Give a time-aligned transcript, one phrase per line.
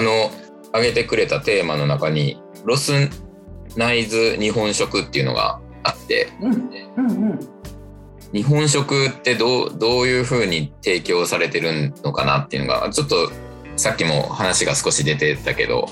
[0.00, 0.30] あの
[0.68, 2.92] 挙げてくれたテーマの中にロス
[3.76, 6.54] ナイズ日本食っていうのがあって、うん
[6.96, 7.40] うんうん。
[8.32, 13.30] 日本食ってどうどういうふうに提供されてるのかなっていうのがちょっと
[13.76, 15.86] さっきも話が少し出てたけど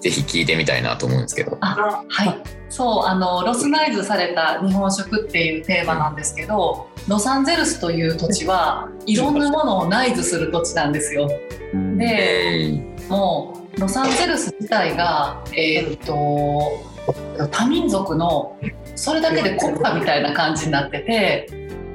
[0.00, 1.56] ぜひ聞いてみたいなと思うんですけど。
[1.62, 2.42] あはい。
[2.68, 11.30] そうあのロスナイズされた日本食っていうテーマなんですけどロサンゼルスという土地はいろんなものをナイズする土地なんですよ。
[11.96, 16.86] でもうロサンゼルス自体が、えーっと
[17.50, 18.58] 多民族の
[18.94, 21.46] それだけで国家みたいな感じになってて、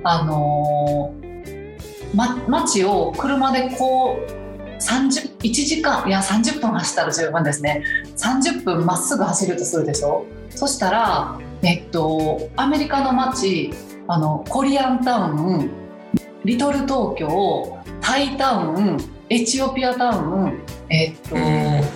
[0.03, 4.31] あのーま、街を車でこう
[4.81, 7.83] 30 1時間いや30分走ったら十分ですね。
[8.17, 10.25] 30分まっすぐ走るとするでしょ？
[10.49, 13.71] そしたら、えっと、アメリカの街
[14.07, 15.69] あのコリアンタウン
[16.45, 18.97] リトル東京タイタウン
[19.33, 21.41] エチオピアタウンえっと、うん。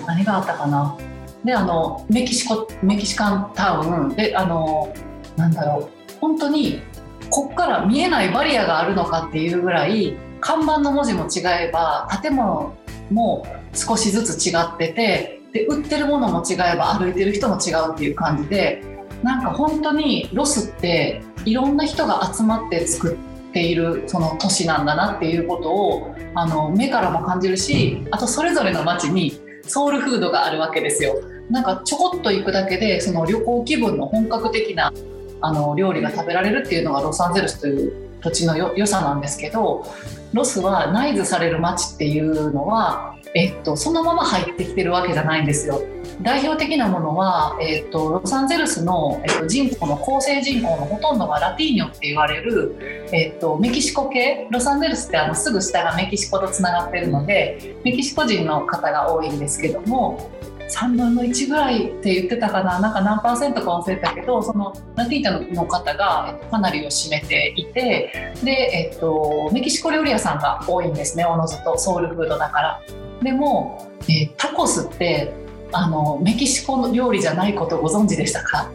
[0.07, 0.97] 何があったかな？
[1.45, 4.15] であのメキシコメキシカンタウン。
[4.15, 4.91] であの
[5.35, 5.89] なんだろう。
[6.19, 6.81] 本当に
[7.29, 12.73] こっから見えないバリアがあるのかっていうぐらい看板の文字も違えば建物
[13.11, 18.81] も少しずつ違っててで売ってるものも違えば歩いてる人も違うっていう感じで
[19.21, 23.15] なんか本当にロスっていろんな人が集まって作
[23.57, 31.15] ているその都市なんだなっていうことをあの目からも感じるしあとそれぞれの街にソウルフードがあるわけですよ。
[31.49, 34.93] なんかちょこっと行くだけでその旅行気分の本格的な
[35.41, 39.85] あの料理が食べられるっていうのがロサンゼルスという土地のよ良さなんですけど
[40.33, 45.81] ロスはナイズされる街っていうのは、えっと、そのまま入ってきてるわけじゃないんですよ。
[46.21, 52.75] 代表的なものは、えっと、ロサンゼルスの、えっと、人口の構成人口のほとんどがラティーニョって言われる、
[53.11, 60.31] えっと、メキシコ系ロサンゼルスってあのすぐ下がメキシコとつながってるのでメキシコ人の方が多いんですけども
[60.69, 72.81] 3分の1ぐらいって言ってたかななんか何パーセントか忘れたけどそのラティーニョの方がかなりを占めていてで、えっと、メキシコ料理屋さんが多いんですねおのずとソウルフードだから。
[73.21, 78.69] でも、えータコスってあのメキシコの料理じゃないことご存知でしたか？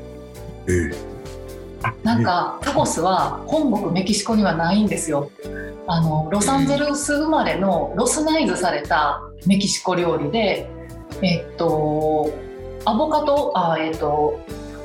[2.04, 5.30] なんかタコスは本国メキシコにはないんですよ。
[5.88, 10.70] あのロサンゼルス生まれのロスナイズされたメキシコ料理で、
[11.22, 12.30] えっと
[12.84, 14.38] アボカドあえっと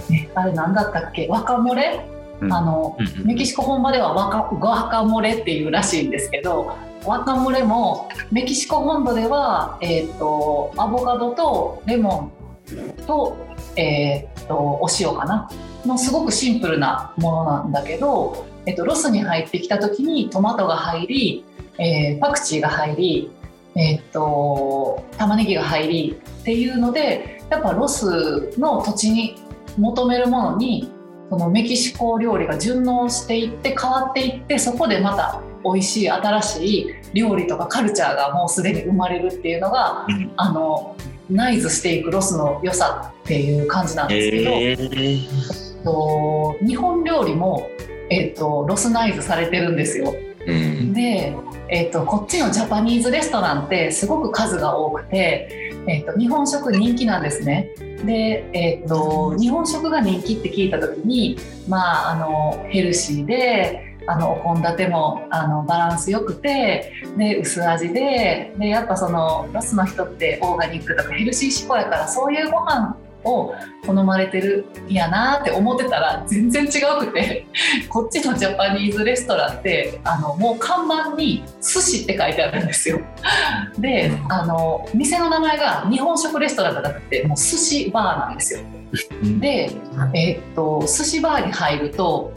[0.10, 1.28] ねあれなんだったっけ？
[1.28, 2.04] ワカモレ、
[2.42, 2.54] うん。
[2.54, 6.76] あのメキシコ本場ではワカワカモレっていうらしいんですけど
[7.08, 12.34] ワカモレもメキシコ本土では、えー、とアボカドとレモ
[12.66, 13.38] ンと,、
[13.78, 15.50] えー、とお塩かな。
[15.86, 21.46] のすごくシンプルなものなんだけど、えー、とロスに入ってきた時にトマトが入り、
[21.78, 23.32] えーパクチーが入り、
[23.76, 29.38] えー、と玉ねぎが入りっていうのでやっぱロスの土地に
[29.78, 30.92] 求めるものに
[31.30, 40.96] そのメキシコ料理が順応していって変わっていってそこでまた美味しい新しい料理とかカルチャーがもうすでに生まれるっていうのが、うんあの
[41.30, 47.70] ナイズしていくロスの良さっていう感じなんですけど、ええっと日本料理も、
[48.10, 50.16] えっと、ロスナイズされてるんですよ。
[50.46, 51.36] うんで、
[51.68, 57.72] えっとこっちのジャパニーズレストランってすごく数が多くて、えっと日本食人気なんですね。
[58.06, 73.54] で、えっと日本食が人気って聞いた時に、まあ、あのヘルシーであのお献立もあのバランスよくてで薄味ででやっぱそのロスの人ってオーガニックとかヘルシー志向やからそういうご飯を
[73.86, 76.68] 好まれてるんやなって思ってたら全然違
[77.00, 77.46] くて
[77.90, 83.00] こっちのジャパニーズレストランってあのもう看板に「寿司」って書いてあるんですよ。
[83.78, 88.62] であの店の名前が日本食レストランじゃなくてもう寿司バーなんですよ。
[89.40, 89.70] で、
[90.14, 92.32] えーっと寿司バーに入ると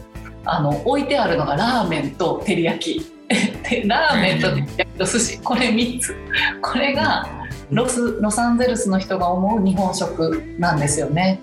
[0.45, 3.11] あの置いてあるのがラーメンと照り焼き。
[3.69, 5.39] でラーメンと照り焼きと寿司。
[5.41, 6.15] これ3つ。
[6.61, 7.27] これが
[7.69, 11.39] ロスロサンゼルスの人が思う日本食なんですよね。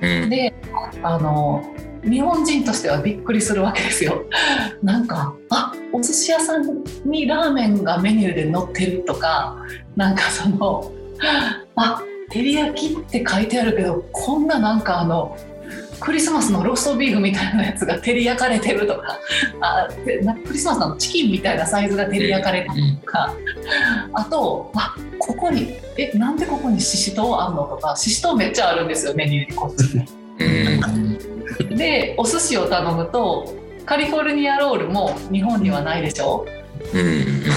[0.00, 0.30] うん。
[0.30, 0.54] で
[1.02, 1.64] あの
[2.04, 4.24] 日本人としてはびっくりするわけですよ。
[4.82, 9.56] なんかあお寿司屋さんにラーメンがメニューで載ってるとか。
[9.96, 10.90] なんかその
[11.76, 15.36] あ照り焼きって書いてあるけどこんななんかあの
[16.00, 19.18] クリスマスのローストビーフみたいなやつが照り焼かれてるとか。
[19.60, 19.88] あ
[20.46, 23.34] クリスマスのチキンみたいなサイズが照り焼かれてるとか、
[24.12, 30.06] あとあここにえなんでここにししとうあんのとかししとうめっちゃあるんですよメニューにこっちに。
[30.40, 31.76] うん。
[31.76, 33.54] でお寿司を頼むと
[33.86, 36.46] カリフォルニアロールも日本にはないでしょ？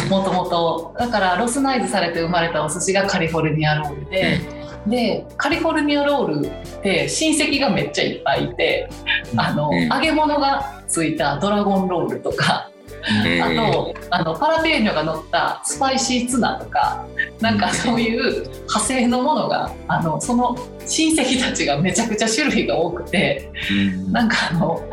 [0.09, 4.56] もともとだからロスナイズされて生まれたお寿司がカリフォルニアロールで、うん、
[4.89, 8.89] でカリフォルニアロールって親戚がめっちゃいっぱいいて、
[9.35, 12.69] あの、揚げ物がついたドラゴンロールとか
[13.41, 17.05] あとあのパラペーニョが乗ったスパイシーツナとか
[17.39, 24.83] なんかそういう派生のものがあのその親戚たちがめちゃくちゃ種類が多くて、うん、なんかあの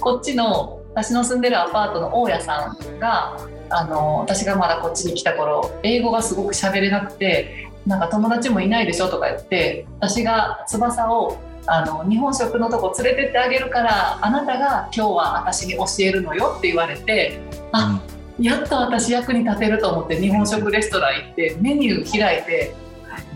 [0.00, 3.36] こっちの私の住んでるアパートの大家さんが
[3.70, 17.38] あの私がまだこっちに来た頃英語がすごく喋れなくてなんか友達もいないでしょとか言って私が翼をあの日本食のとこ連れてってあげるからあなたが今日は私に教えるのよって言われて
[17.72, 18.00] あ、
[18.40, 22.74] やっと私役に立てると思って日本食レストラン行ってメニュー開いて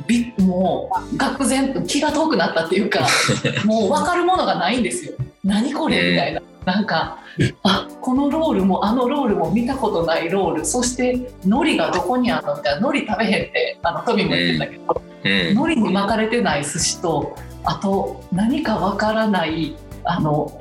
[0.07, 3.07] びもう愕然と気が遠くなったっていうか
[3.65, 5.13] もう分かるものがないんですよ。
[5.45, 6.13] 何これ？
[6.13, 6.41] みたいな。
[6.67, 7.19] なんか
[7.63, 10.65] あこのロールもあのロールも見たことないロール。
[10.65, 11.13] そして
[11.45, 12.89] 海苔がどこにあるのみたいな。
[12.89, 20.61] 海苔食べへんってあのトミも言ってたけど、海苔に巻かれてない寿司とあと何かわからないあの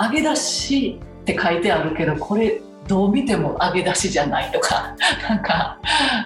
[0.00, 4.96] 揚げ出しって書いてあるけどこれどう見ても揚げ出しじゃないとか
[5.28, 5.78] なんか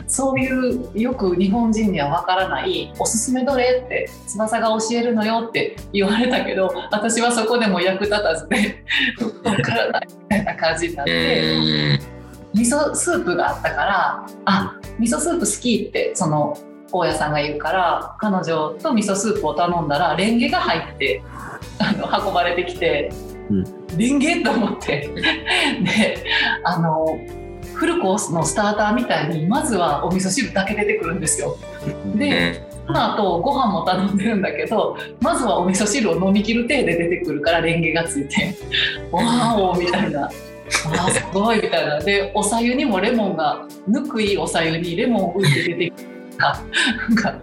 [0.06, 8.82] そういうよく日本人にはわからないおすすめどれって翼が教えるのよって言われたけど私はそこでも役立たずで
[9.44, 12.14] わからないみたいな感じになって。
[12.54, 16.56] 味噌スープがあったからあ味噌スープ好きってその
[16.92, 21.20] 大家さんが言うから彼女と味噌スープを頼んだらレンゲが入って
[21.80, 23.10] あの運ばれてきて、
[23.50, 25.08] うん、レンゲと思って
[25.82, 26.24] で
[26.62, 27.18] あの
[27.74, 31.56] フルコースのスターターみたいにまずはお味噌汁だけ出てくるんでよ。
[32.16, 38.54] でその後ご飯も頼んでるんだけどまずはお味噌汁を飲みきる体で出てくるからレンゲがついて
[39.10, 40.30] 「わお!」みたいな。
[40.98, 46.60] あすごいみたいなでおさゆにもレモンがぬくいおさゆにレモンを打って出てきてか
[47.08, 47.34] なんか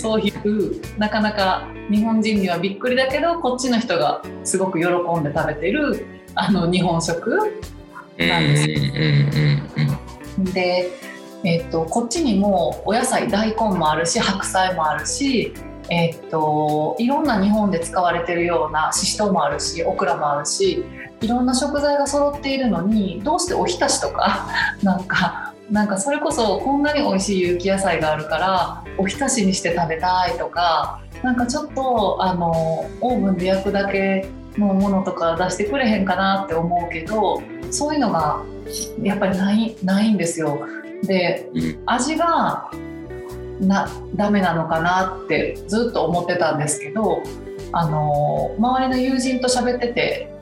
[0.00, 7.38] そういうなかなか日本人にはびっくりだけどこっちの人がすごく喜んで食べてるあの日本食
[8.18, 8.66] なんです。
[10.52, 10.90] で、
[11.44, 15.52] えーと、こっちにもお野菜大根もあるし白菜もあるし、
[15.90, 20.84] えーと、いろんな日本で使われてるようなししとうもあるしオクラもあるし
[21.20, 24.48] いろんな食材が揃っているのにどうしておひたしとか
[24.82, 34.26] なんかなんかそれこそこんなに美味しい有機野菜があるからおひたしにして食べたいとかなんかちょっとあのオーブンで焼くだけ
[34.56, 38.42] のものとか出してくれへんかなって思うけどそういうのが
[39.02, 40.66] やっぱりないないんですよ。
[41.02, 41.48] で
[41.86, 42.70] 味が
[43.60, 47.22] なダメなのかなってずっと思ってたんですけど
[47.72, 50.32] あの周りの友人と喋ってて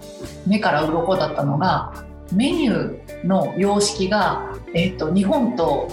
[0.46, 1.92] 目から鱗だったのが
[2.32, 5.88] メニューの様式がえーと、日本と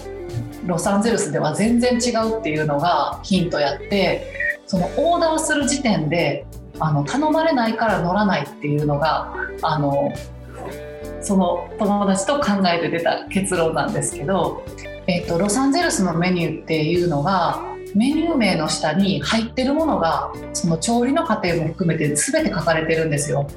[0.65, 6.45] ロサンゼルスでは全然違うっていうのがヒントやってそのオーダーする時点で
[6.79, 10.11] あの頼まれないから乗らないっていうのがあの
[11.21, 14.61] その友達と考えて出た結論なんですけど、
[15.07, 17.61] えーと、ロサンゼルスのメニューっていうのが
[17.95, 23.47] メニュー名の下に入ってるものがその調理の過程も含めて全て書かれてるんですよ。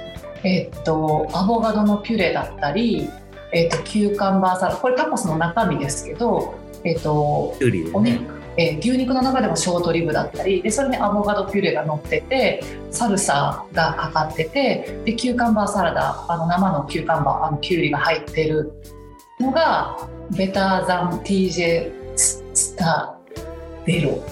[0.45, 3.11] えっ、とアボカドのピュレだったり
[3.53, 6.55] えーと、キューカンバーサラダこれタコスの中身ですけど、
[6.85, 7.57] えーと、
[7.95, 18.73] お肉えー、牛肉の中でもショートリブだったりでそれにアボカドピュレが乗っててサルサがかかっててでキューカンバーサラダあの生のキューカンバーあのキュウリが入ってる
[19.39, 23.19] のがベターザン TJ スタ
[23.85, 24.23] デロ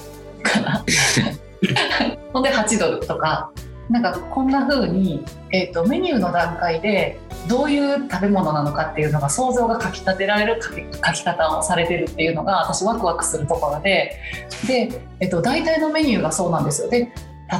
[0.42, 0.85] かな。
[2.33, 3.52] ほんで8ドルとか
[3.91, 14.19] なんかこんな風に、えーと、メニューの段階でどういう食べ物なのかっていうのが想像がかきたてられる書き方をされてるっていうのが私ワクワクするところで。
[14.67, 16.88] で、えーと、大体のメニューがそうなんですよ。
[16.88, 17.12] で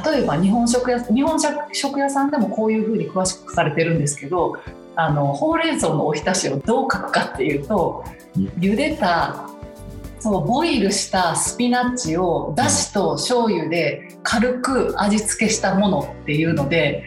[0.03, 4.57] 例えば日本食屋日本食屋さんでもこういう風に詳しく書かれてるんですけど
[4.95, 8.03] あのほうれん草のおひたしをどう書くかっていうと
[8.35, 9.47] 茹でた
[10.25, 17.03] そうボイルしたスピナッチをだしと醤油で軽く味付けしたものっていうので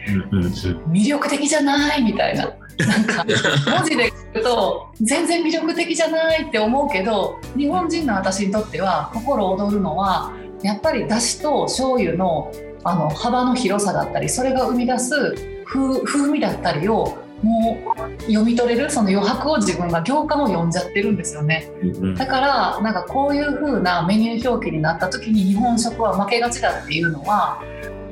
[0.87, 2.55] 魅力的じゃないみたいな。
[2.79, 3.25] なんか
[3.77, 10.31] 文字で聞くと全然魅力的じゃないって思うけど日本人の私にとっては心躍るのは
[10.63, 12.49] やっぱりだしと醤油の
[12.85, 15.35] あの幅の広さだったりそれが生み出す
[15.65, 21.71] 風味だったりをもう読み取れるその余白を自分が行間を読んじゃってるんですよね、
[22.17, 27.61] だからなんかこういう風なメニュー表記になった時に日本食は負けがちだっていうのは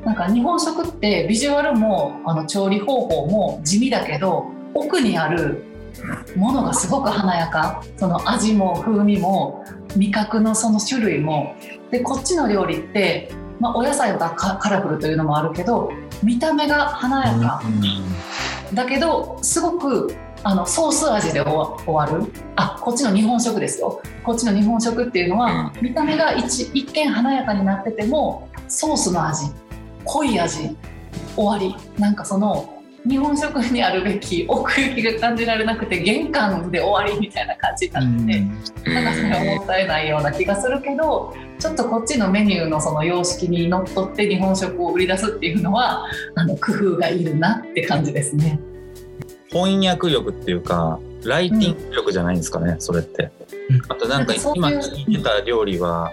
[0.04, 5.62] なんか日本食ってビジュアルもあの調理方法も地味だけど奥にある
[6.36, 7.82] ものがすごく華やか。
[7.96, 9.64] その味も風味も
[9.96, 11.54] 味覚のその種類も。
[11.90, 15.90] でこっちの料理って、まあ、お野菜がカカラフルというのもあるけど
[16.22, 17.62] 見た目が華やか、
[18.74, 22.24] だけどすごくあのソース味で終わる。
[22.56, 24.00] あこっちの日本食ですよ。
[24.22, 29.50] こっちの日本食っていうのは、見た目が一一見華やかになっててもソースの味
[30.04, 30.76] 濃い味
[31.36, 31.74] 終わり。
[31.98, 32.77] なんかその
[33.08, 48.60] 日本食にあるべき奥行きが感じられなくて玄関で終わりみたいな感じになってて、なんかそれはもったいないような気がするけどちょっとこっちのメニューのその様式にのっとって日本食を売り出すっていうのはあの工夫がいるなって感じですね。
[49.50, 53.30] 翻訳力っていうかライティング力じゃないんですかね、それって
[53.70, 53.82] うん。
[53.88, 56.12] あとなんか今聞いてた料理は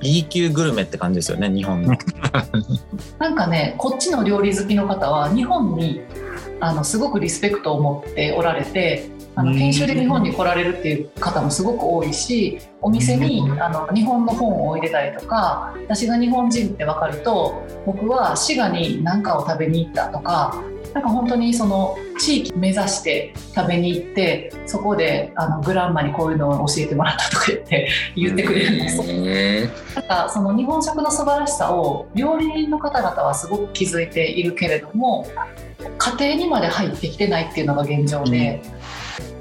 [0.00, 1.94] B 級グルメって感じですよね日本の。
[3.18, 6.02] なんかねこっちの料理好きの方は日本に
[6.60, 9.58] あのすごくリスペクトを持っておられてあのうん。
[9.58, 20.62] 研修で日本に来られるっていう方もすごく多いしお店にあの日本の本を入れたりとか私が日本人って分かると僕は滋賀に何かを食べに行ったとか
[20.94, 29.00] なんか本当にその地域目指して食べに行ってそこであのグランマにこういうのを教えてもらったとか言って 言ってくれるんです。
[29.02, 29.24] うん
[29.96, 35.26] なんかその日本食の素晴らしさを料理人の方々はすごく気づいているけれども
[35.98, 38.62] 家庭にまで入ってきてないっていうのが現状で、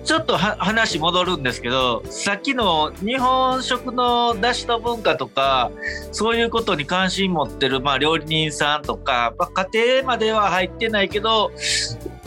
[0.04, 5.72] ちょっと話戻るんですけどさっきの日本食のだしの文化とか
[6.12, 11.52] そういうことに関心持ってる、まあ、料理人さんとか、まあ、家庭までは入ってないけど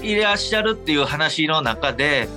[0.00, 2.28] いらっしゃるっていう話の中で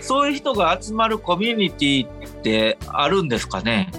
[0.00, 3.90] そういう人が集まるコミュニティってあるんですかね？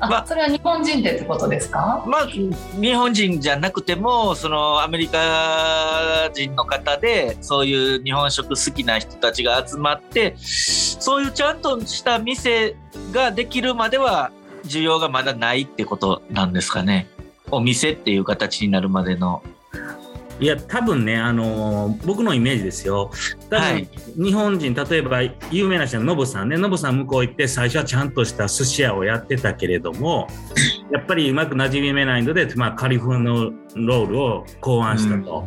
[0.00, 2.04] あ、まそれは日本人でってことですか？
[2.06, 12.76] まあ日本人じゃなくてもそのアメリカ人の方でそういう日本食好きな人たちが集まってそういうちゃんとした店
[13.12, 14.30] ができるまでは
[14.64, 17.08] 需要がまだないってことなんですかね。
[17.50, 19.42] お店っていう形になるまでの。
[20.38, 23.10] いや多分ね、あのー僕のイメージですよ
[23.48, 30.26] 多分、はい日本人例えば有名な人のノブさんねノブさん向こう行って最初はちゃんとした寿司屋をやってたけれども
[30.92, 35.44] やっぱりうまく馴染めないので、まあ、カリフォルニアロールを考案したと。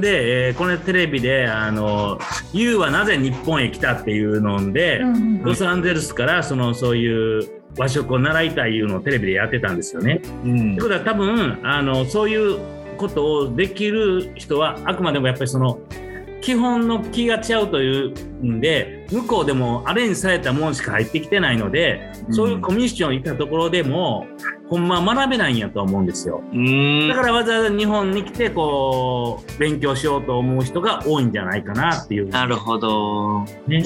[0.00, 2.18] で、えーこれテレビで「あの
[2.52, 10.20] YOU はなぜ日本へ来た?」っていうので、うんうんロサンゼルスからそのそういう和食を習いたいいうのをテレビでやってたんですよね。
[10.44, 12.58] うんということは多分あのそういう
[12.96, 15.78] ことをできる人はあくまでもやっぱりその
[16.44, 24.26] 基本の気が違うというんで向こうでもアレンジされたものしか入ってきてないので、そういうコミュニケーション行ったところでも
[24.68, 26.42] ほんまは学べないんやと思うんですよ。
[26.52, 32.28] うんだからわざわざ日本に来てこう勉強しようと思う人が多いんじゃないかなっていう。
[32.28, 33.44] なるほど。
[33.66, 33.82] ね。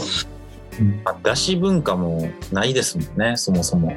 [1.04, 3.94] まあだし文化もないですもんねそもそも。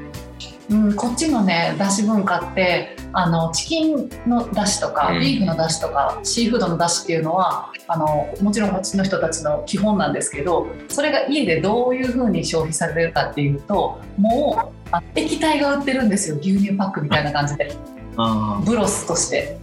[0.69, 5.19] うん、こっちのねだし文化ってあのチキンのだしとか、うん。
[5.19, 16.37] ビーフのだしとかシーフードのだしっていうのはあのもちろんこっちの人たちの基本なんですけどそれが家でどういうふうに消費されるかっていうともうあ液体が売ってるんですよ。
[16.37, 17.75] 牛乳パックみたいな感じで。
[18.17, 19.57] あブロスとして。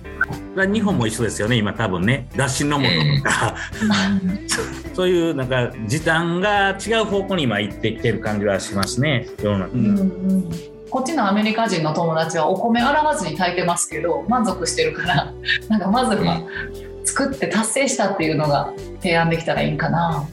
[0.57, 1.57] 日本も一緒ですよね。
[1.57, 2.28] 今多分ね。
[2.37, 2.85] だしの素
[3.19, 3.55] とか、
[4.95, 9.28] そういうなんか時短が違う方向に今行ってきてる感じはしますね。
[9.43, 9.75] 世の中。
[9.75, 15.33] うんうんこっちのアメリカ人の友達はお米洗わずに炊いてますけど満足してるから
[15.68, 16.42] なんかまずは
[17.04, 20.25] 作って達成したっていうのが提案できたらいいんかな。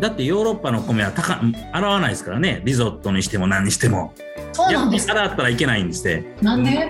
[0.00, 1.40] だってヨーロッパの米は高
[1.72, 2.62] 洗わないですからね。
[2.64, 4.12] リゾットにしても何にしても
[4.52, 5.14] そうなんですか。
[5.14, 6.88] 洗ったらいけないんですってなんで、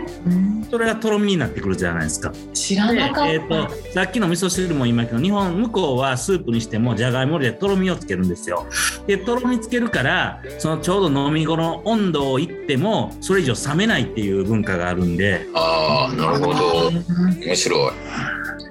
[0.70, 3.32] それがとろみになってくるじゃないですか知らで、なかった。
[3.32, 8.66] えー、とさっきの味噌汁も言いましたけど日本向こうはスープにしてもじゃがいもでとろみをつけるんですよ
[9.06, 17.92] でとろみつけるからそのちょうど飲み後の温度をいってもそれ以上冷めないっていう文化があるんでああなるほど面白い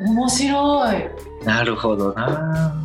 [0.02, 1.04] 面白い。
[1.44, 2.76] あ、なるほどな。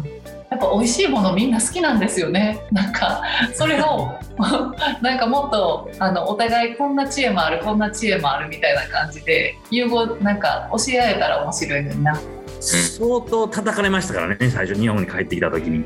[0.57, 2.67] やっぱ美味しいものみんな好きなんですよね。
[2.73, 3.23] なんか
[3.53, 4.15] それを
[5.03, 12.19] なんかもっとあのお互いこんな知恵もあるこんな知恵もあるみたいな感じで融合なんか教え合えたら面白いのにな。
[12.61, 15.85] 相当叩かれましたからね最初日本に帰ってきた時に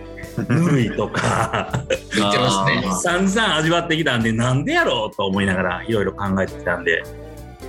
[0.49, 1.85] ぬるいとか
[2.15, 7.03] 言ってますね散々味わってきたんでなんでやろうと思いながらいろいろ考えてきたんで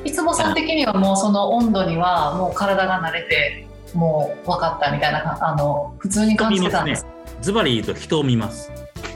[0.06, 7.06] いつもさん的にはもうその温度にはもう体が慣れてもう分かったみたいなあの普通に感じてたんです。
[7.42, 8.72] ズバリ言うと人を見ます。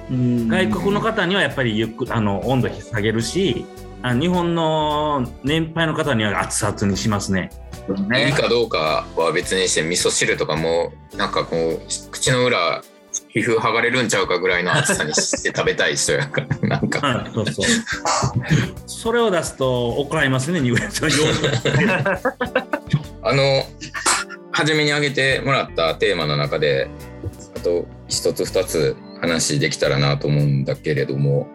[0.10, 3.66] 外国の方にはやっぱりゆっくあの温度下げるし
[4.04, 7.50] あ日本の年配の方には熱々にしますね。
[8.18, 11.80] いいかどうかは別にして味噌汁とかもなんかこう
[12.12, 12.84] 口の裏
[13.30, 17.06] 皮膚剥がれるんちゃうかぐらいの厚さにして食べたい人やから なんか。
[17.06, 17.66] はいそうそう。
[18.86, 20.62] それを出すと怒られますね、
[23.22, 23.64] あの
[24.56, 26.90] 初めに挙げてもらったテーマの中で
[27.58, 31.48] あと一つ二つ話できたらなと思うんだけれども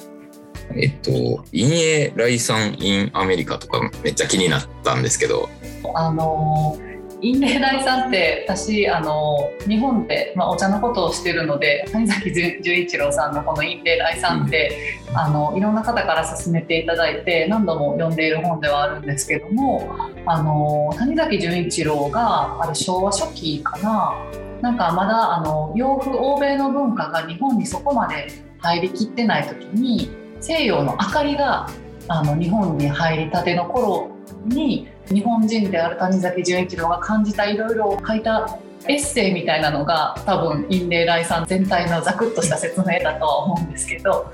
[0.77, 5.49] えっと陰影来産 in アメリカとかめっちゃ気になったんですけど。
[5.95, 6.91] あのー
[7.23, 24.15] ンレイ大さんって私あの日本で、まあ、お茶のことをしてるので谷崎潤一郎さんのこのインレイ大さんって、あのいろんな方から勧めていただいて何度も読んでいる本ではあるんですけどもあの谷崎潤一郎があれ昭和初期かな？
[24.63, 30.11] なんかまだあの洋風欧米の文化が日本にそこまで入りきってない時に
[30.41, 31.69] 西洋の明かりが
[32.09, 34.10] あの日本に入りたての頃
[34.47, 44.33] に日本人である谷崎潤一郎が感じたいろいろ書いたエッセイみたいなのが多分陰霊来さん全体のざくっとした説明だとは思うんですけど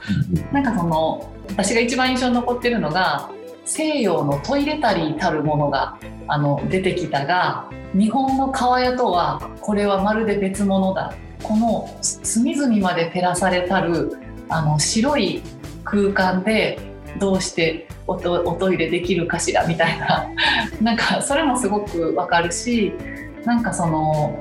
[0.52, 3.30] なんかその私が一番印象に残ってるのが
[3.64, 5.98] 西洋のトイレタリーたるものが
[6.28, 11.14] あの出てきたが日本の川屋とはこれはまるで別物だ。
[11.42, 14.12] この隅々まで照らされたる
[14.48, 15.42] あの白い
[15.84, 16.78] 空間で
[17.18, 20.28] どうしておトおトイレできるかしらみたいな。
[20.80, 22.92] なんかそれもすごくわかるし
[23.44, 24.38] なんかその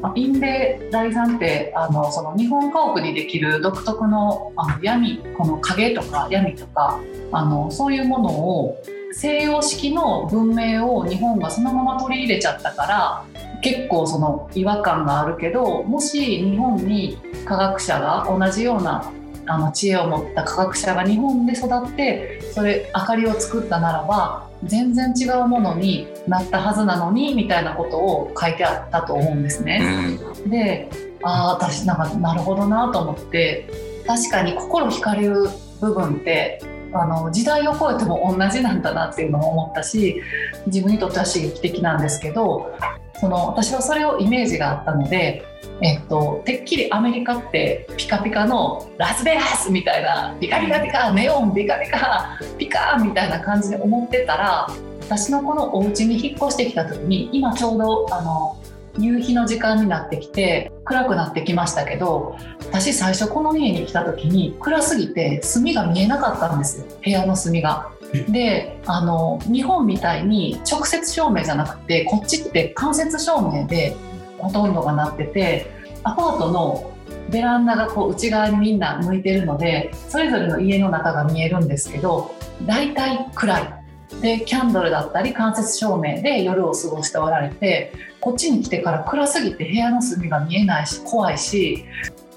[0.00, 7.00] まあインレ大さんってあのその日本家屋にできる独特のあの闇この影とか闇とか
[7.32, 8.78] あのそういうものを
[9.12, 13.24] 西洋式の文明を日本がそのまま取り入れちゃったから
[13.62, 19.10] 結構その違和感があるけどもし日本に科学者が同じような
[19.46, 30.16] あの知恵を持った科学者が日本で育ってそれ明かりを作ったならば全然違うものになったはずなのにみたいなことを書いてあったと思うんですうね。
[30.46, 30.88] んで
[31.22, 33.68] ああ私なんかなるほどなと思って
[34.06, 35.48] 確かに心惹かれる
[35.80, 36.60] 部分って
[36.94, 40.22] あの時代を超えても同じなんだなっていうのも思ったし
[40.66, 42.72] 自分にとっては刺激的なんですけど
[43.20, 45.44] その私はそれをイメージがあったので、
[45.80, 54.68] えっと、てっきりアメリカってピカピカのラスベガスみたいなピカピカピカネオンピカピカピカみたいな感じで思ってたら
[55.00, 58.56] 私のこのお家に引っ越してきた時に今ちょうどあの
[58.98, 66.86] 夕日の時間になってきて暗くなってきましたけど私最初この家に来た時に暗すぎて隅が見えなかったんですよ。
[67.02, 67.90] 部屋の隅が。
[68.28, 73.96] であの日本みたいに直接照明じゃなくてこっちって間接照明で
[74.38, 75.66] ほとんどがなってて
[76.04, 76.92] アパートの
[77.30, 82.34] ベランダがこう内側にみんな向いてるのでそれぞれの家の中が見えるんですけど
[82.66, 83.84] 大体暗い。
[84.20, 87.92] でキャンドルだったり間接照明で夜を過ごしておられて
[88.24, 91.84] こっちに来てから暗すぎて部屋の隅が見えないし怖いし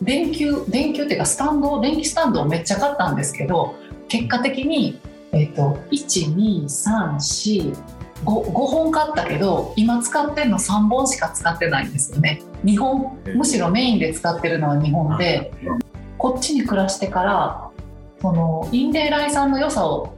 [0.02, 3.74] 電球電球っていうかスタンド電気スタンドをめっちゃ買ったんですけど
[4.10, 5.00] 結果的に、
[5.32, 7.74] えっと12345
[8.26, 12.42] 5本買ったけど今使ってるの3本しか使ってないんですよね。
[12.66, 13.18] 2本。
[13.36, 15.54] むしろメインで使ってるのは2本で
[16.18, 17.70] こっちに暮らしてから
[18.20, 20.17] そのインレイライさんの良さを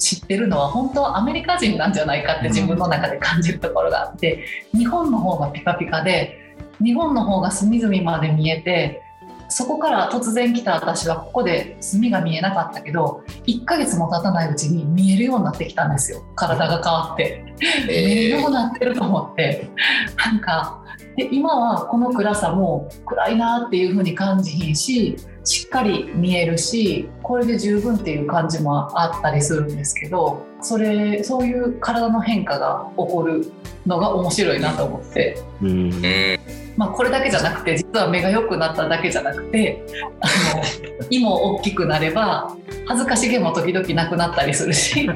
[0.00, 9.02] 知ってるのは本当はアメリカ人なんじゃないかって自分の中で感じるところがあって日本の方がピカピカで日本の方が隅々まで見えて
[9.50, 16.22] そこから突然来た私はここで隅が見えなかったけど1ヶ月も経たないうちに見えるようになってきたんですよ。
[16.36, 17.44] 体が変わって。
[17.88, 19.68] 見えるようになってると思って。
[20.16, 20.82] なんか
[21.16, 25.16] で今はこの暗さも暗いなっていう風に感じひんし
[25.50, 33.50] しっかり見えるしこれで十分っていう感じもあったりするんですけどそれそういう体の変化が起こる
[33.84, 35.68] のが面白いなと思って、うん。
[35.68, 36.38] うん
[36.76, 39.84] まあ、これだけじゃなくて実は目が良くなっただけじゃなくて
[40.20, 45.10] あの胃も大きくなれば恥ずかしげも時々なくなったりするし。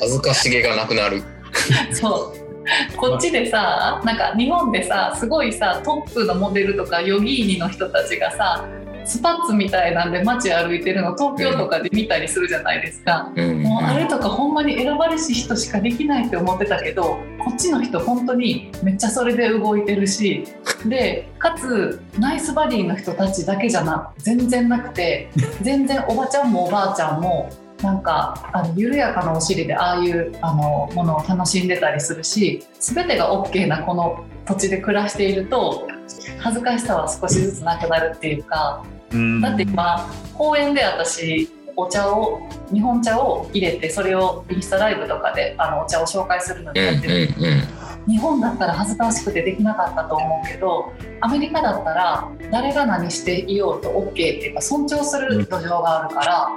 [0.00, 1.22] 恥ずかしげがなくなる。
[1.92, 2.48] そう。
[2.96, 8.66] こっちでさなんか日本でさすごいさトップのモデルとかヨギーニの人たちがさ
[9.08, 13.32] スパッツみたいなんで街歩いてるの東京とかで見たりするじゃないですか。
[13.34, 20.44] うんもうあれとかほんまに選ばれし人しかできないって思ってたけどこっちの人本当にめっちゃそれで動いてるし
[20.86, 25.30] でかつナイスバディの人たちだけじゃな全然なくて
[25.62, 27.48] 全然おばちゃんもおばあちゃんも
[27.82, 35.88] なんかあの緩やかなお尻でああいうあのものを楽しんでたりするし全てが OK なこの土地で暮らしていると
[36.38, 38.84] 恥ずかしさは少しずつなくなるっていうか。
[39.12, 39.40] うん。
[39.40, 42.40] だって今公園で私お茶を
[42.72, 56.48] 日本茶を入れてそれをインスタライブとかであのお茶を紹介するのうんにやってる、うんうん日本だったら恥ずかしくてできなかったと思うけどアメリカだったら誰が何していようと OK っていうか尊重する土壌があるから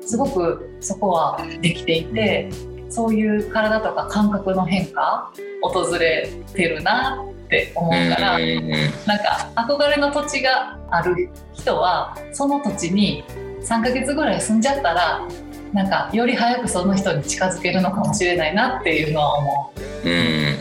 [0.00, 2.48] すごくそこはできていて
[2.88, 8.38] そういう体とか感覚の変化訪れてるなって思うから。
[8.38, 13.24] なんか憧れの土地がある人はその土地に
[13.62, 15.26] 3ヶ月ぐらい住んじゃったら
[15.72, 19.72] なんかより早くその人に近づけるのかもしれないなっていうのは思
[20.04, 20.56] うん。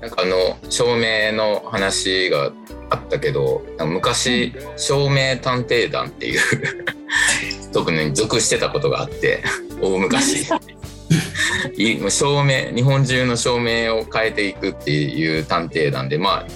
[0.00, 2.52] なんかあの照明の話が
[2.90, 6.40] あったけど昔照明探偵団っていう
[7.74, 9.42] 特に属してたことがあって
[9.82, 10.48] 大昔
[12.10, 16.46] 照明日本中の照明を変えていくっていう探偵団でまあ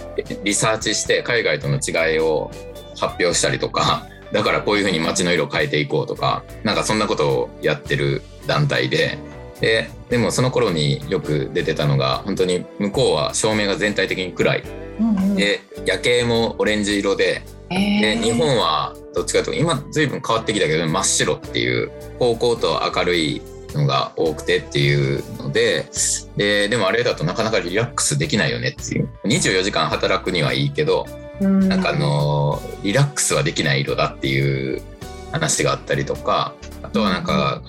[0.45, 2.51] リサーチして海外との違いを
[2.99, 9.19] 発表したりとかだからこういうふうに街の色を変えていこうとかなんかそんなことをやってる団体で
[9.61, 14.65] ででもその頃によく出てたのが本当に向こうは照明が全体的に暗い、う。
[15.03, 23.43] うんうん、で夜景もオレンジ色でえーで日本はどっちかというと今随分変わってきたけど真っ白っていう方向と明るい
[23.79, 25.87] のが多くてっていうので
[26.37, 29.09] ででもあれだとなかなかリラックスできないよねっていう。
[29.25, 31.07] 24時間働くにはいいけど
[31.41, 31.69] うん。
[31.69, 34.83] なんかあのリラックスはできない色だっていう
[35.33, 37.63] 話があったりとかあとはなんか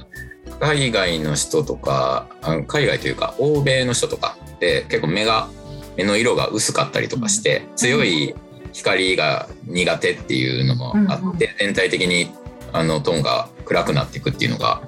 [0.60, 5.50] 海外の人とかあ海外というか欧米の人とかって結構目が
[5.98, 8.36] 目の色が薄かったりとかして強い
[8.72, 12.32] 光が苦手っていうのもあって全体的に
[12.72, 14.82] あのトーンが暗くなっていくっていうのが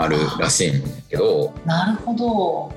[0.00, 2.72] あるらしいんだけどなるほど。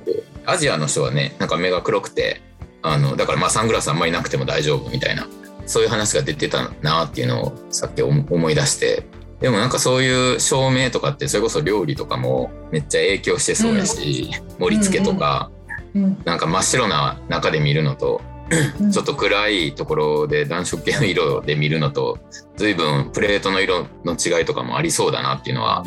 [0.46, 2.42] アジアの人はねなんか目が黒くて
[2.82, 5.26] あのだからまあサングラスあんまりなくても大丈夫みたいな
[5.66, 9.08] そういう話が出てたなっていうのをさっき思思い出して
[9.40, 15.52] でもなんかそういう照明とかってそれこそ料理とかもめっちゃ影響してそうやし、盛り付けとか、
[15.94, 16.22] うん。
[16.24, 18.33] なんか真っ白な中で見るのとうん
[18.92, 22.20] ちょっと暗いところで暖色系の色で見るのと
[22.56, 25.82] 随分プレートの色の違いとかもありそうだなっていうのは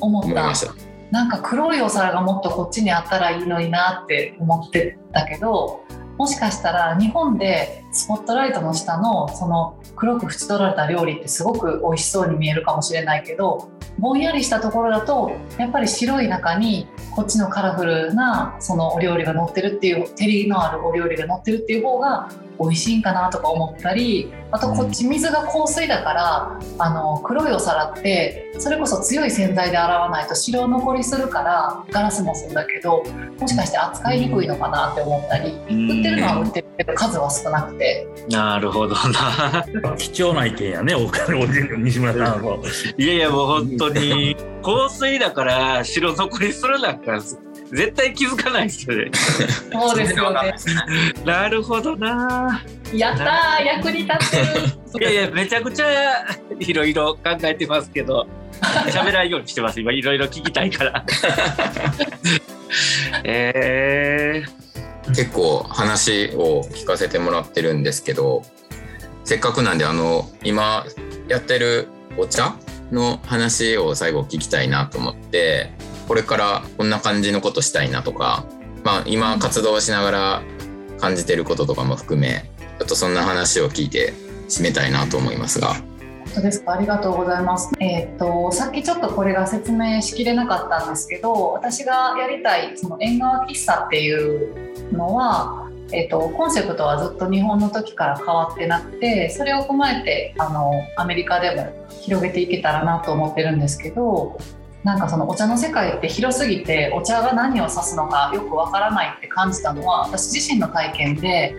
[0.00, 0.74] 思った思いました。
[1.10, 5.84] なんか黒いお皿がもっとこっちにあったらいいのになって思ってたけど
[6.18, 33.02] もしかしたら日本でスポットライトの下のその黒く縁取られた料理ってすごく美味しそうに見えるかもしれないけどぼんやりしたところだとやっぱり白い中にこっちのカラフルなそのお料理が乗ってるっていう照りのあるお料理が乗ってるっていう方が美味しいんかなとか思ったりあとこっち水が香水だからあの黒いお皿ってそれこそ強い洗剤で洗わないと白残りするからガラスもそうだけど
[33.38, 39.64] もしかして扱いにくいのかなって思ったり売ってるのは売ってるけど数は少なくてなるほどな。
[39.96, 42.62] 貴重な意見やね、お金おじ西村さんも。
[42.96, 47.20] いやいやもう本当に香水だから白残りするなんか
[47.72, 49.10] 絶対気づかないですよね。
[49.72, 50.54] そうですよね
[51.24, 52.62] なるほどな。
[52.92, 54.36] やったー役に立って
[55.00, 56.24] るいやいやめちゃくちゃ
[56.58, 58.26] いろいろ考えてますけど
[58.62, 61.04] 喋らないようにしてます今いろいろ聞きたいから。
[63.24, 68.42] えー、結構話を聞かせてもらってるんですけど
[69.24, 70.84] せっかくなんであの今
[71.28, 72.56] やってるお茶
[72.90, 75.72] の話を最後聞きたいなと思って
[76.06, 78.44] これからこんな感じのことしたいなとか、
[78.84, 80.42] まあ、今活動しながら
[80.98, 82.44] 感じてることとかも含め
[82.78, 84.12] ちょっとそんな話を聞いて
[84.48, 85.74] 締めたいなと思いますが。
[86.26, 86.72] 本当ですか？
[86.72, 87.72] ありがとうございます。
[87.80, 104.38] えーっとさっきちょっとこれが説明しきれなかったんですけど私がやりたいその縁側喫茶っていうのは、えーっとコンセプトはずっと日本の時から変わってなくてそれを踏まえてあのアメリカでも広げていけたらなと思ってるんですけど
[104.86, 111.56] なんかそのお茶の世界って広すぎてお茶が何を指すのかよくわからないって感じたのは私自身の体験で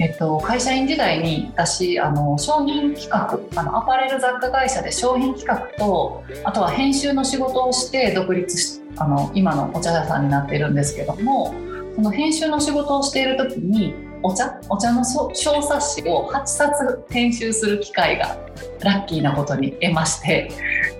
[0.00, 11.52] えっと、会社員時代に私あの商品企画あのアパレル雑貨会社で商品企画とあとは編集の仕事をして独立しあの今のお茶屋さんになってるんですけども
[11.96, 18.38] その編集の仕事をしている時にお茶お茶の小冊子を8冊編集する機会が
[18.84, 20.52] ラッキーなことに得まして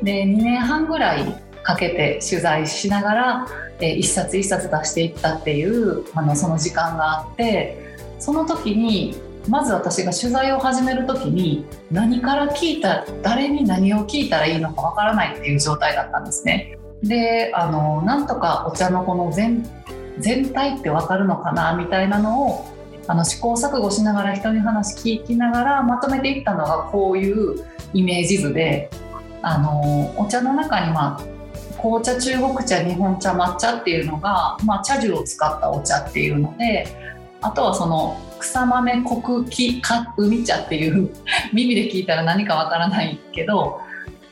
[0.03, 3.47] で2年半ぐらいかけて取材しながら、
[3.81, 7.89] えー一冊一冊出していったっていうあのその時間があって。
[8.19, 9.15] その時に
[9.49, 16.77] まず私が取材を始める時に何から聞いた誰に何を聞いたらいいのかわからないっていう状態だったんですね。
[17.03, 19.65] であのなんとかお茶のこの全
[20.19, 22.67] 全体ってわかるのかなみたいなのを
[23.07, 28.91] あの試行錯誤しながら人に話聞きながらまとめていったのがこういうイメージ図で
[29.41, 31.38] あのお茶の中にまあ
[31.81, 36.87] 紅茶中国茶日本茶抹茶っていうのが、まあ、茶樹を使ったお茶っていうので
[37.41, 41.11] あとはその草豆黒木か海茶っていう
[41.53, 43.81] 耳で聞いたら何かわからないけど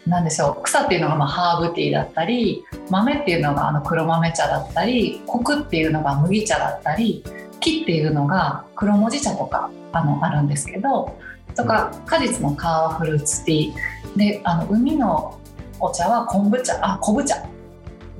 [0.07, 7.25] 何でしょう草っていうのがまあハーブティーだったり豆っていうのがあの黒豆茶だったりコクっていうのが麦茶だったり
[7.61, 11.17] 木っていうのが黒文字茶とかあのあるんですけど
[11.57, 13.97] とか果実の皮はフルーツティー。
[14.17, 15.39] であの海の
[15.81, 17.37] お茶は昆布茶あ昆布茶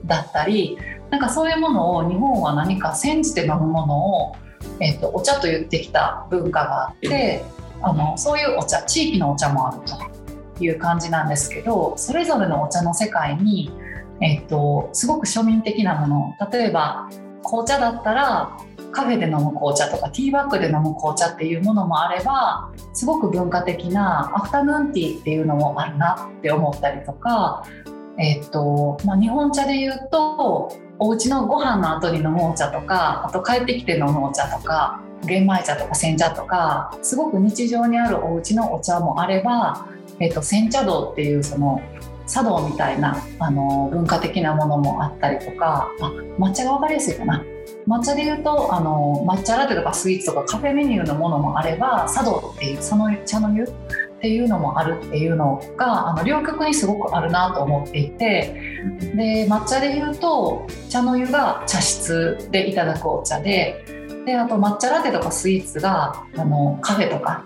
[0.05, 0.79] だったり
[1.11, 4.37] なんかそういうものを日本は何か煎じて飲むものを、
[4.81, 7.45] えーと、お茶と言ってきた文化があって
[7.83, 13.71] あのそういうお茶地域のお茶もあるという感じなんですけどそれぞれのお茶の世界に、
[14.21, 17.09] えーとすごく庶民的なもの例えば
[17.43, 18.57] 紅茶だったら
[18.93, 27.65] カフェで飲む紅茶とかティーバッグで飲む紅茶っていうものもあればすごく文化的なアフタヌーンティーっていうのもあるなって思ったりとか、
[28.19, 39.89] えーとまあ、日本茶で言うとお家のご飯の後に飲むお茶とかあと帰ってきて飲むお茶とか玄米茶とか煎茶とかすごく日常にあるお家のお茶もあれば、
[40.21, 41.81] えーと、煎茶道っていうその
[42.27, 47.45] 茶道みたいなあの文化的なものもあったりとかあ抹茶が分かりやすいかな。
[47.87, 53.67] 抹茶でいうとあの抹茶ラテとかスイーツとかカフェメニューのものもあれば茶道っていうその茶の湯っ
[54.21, 63.85] ていうのもあるっていうのがあの両極にすごくあるなと思っていてで抹茶でいうと茶の湯が茶室でいただくお茶で
[64.25, 67.45] であと抹茶ラテとかスイーツがあのカフェとか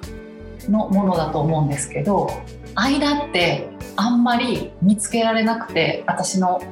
[0.69, 2.31] のものだと思うんですけど
[2.75, 6.63] 間ってあんまり見つけられなくて私の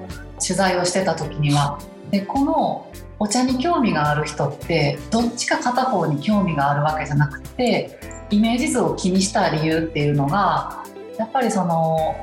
[0.40, 1.78] 取材をしてた時には。
[2.10, 2.87] でこの
[3.20, 7.98] お茶に興味がある人ってどっちか片方に興味があるわけじゃなくて
[8.30, 10.84] イメージ図を気にした理由っていうのが
[11.18, 12.16] やっぱりその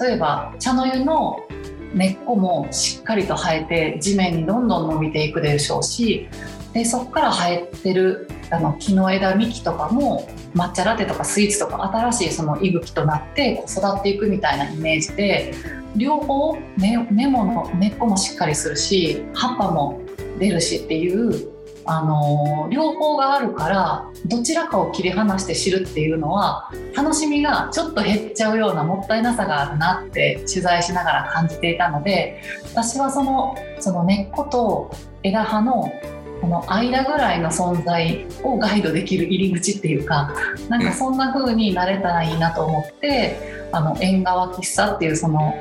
[0.00, 1.46] 例えば茶の湯の
[1.94, 6.28] 根っこもしっかりと生えて地面にどんどん伸びていくでしょうし
[6.72, 15.54] でそこから生えてるあの木の枝幹とかも抹茶ラテとかスイーツとか新しいその息吹となって育っていくみたいなイメージで
[15.96, 20.03] 両方根根も根っこもしっかりするし葉っぱも
[20.38, 21.54] 出るしっていう
[21.86, 32.42] あの両方があるからどちらかを切り離して知るっていうのは楽しみがちょっと減っちゃうようなもったいなさがあるなって取材しながら感じていたので
[32.72, 34.90] 私はそのその根っこと
[35.22, 35.92] 枝葉の
[36.40, 40.34] この間ぐらいの存在をガイドできる入り口っていうか
[40.68, 45.54] なんかそんな風になれたらいいなと思ってあの縁側喫茶っていうその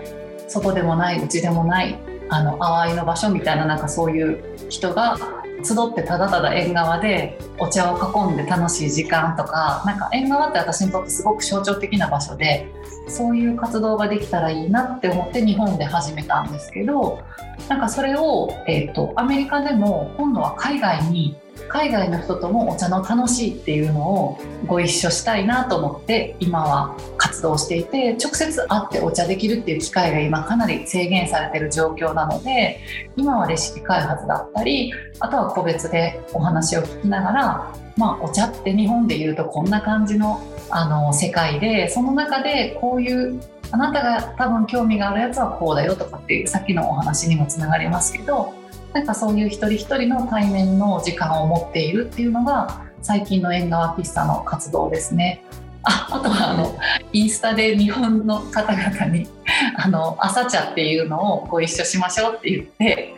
[0.48, 1.98] 外でもない内でもない
[2.30, 5.18] あの淡いの場所みたいななんかそういう人が
[5.64, 12.68] 集ってただただ縁側でお茶を囲んで楽しい時間とかなんか縁側って私にとってすごく象徴的な場所で
[13.08, 17.24] そういう活動ができたらいいなって思って日本で始めたんですけど
[17.70, 21.38] なんかそれを、えーと、アメリカでも今度は海外に
[21.70, 32.80] 海外の人ともお茶の楽しいっていうのをご一緒したいなと思って今は活動していて直接会ってお茶できるっていう機会が今かなり制限されてる状況なので
[33.16, 43.40] 今はレシピ開発だったりあとは個別でお話を聞きながら、まあ、お茶って日本でいうとこんな感じのあの世界でその中でこういう
[43.72, 48.54] あなたが多分興味があるやつはこうだよとかっていうさっきのお話にもつながりますけど
[48.94, 55.44] なんかそういう一人一人の対面の時間を持っているっていうのが最近の縁側喫茶の活動ですね。
[55.84, 56.78] ああとはあの
[57.12, 59.28] インスタで日本の方々に
[59.76, 63.14] あの朝茶っていうのをご一緒しましょうって言って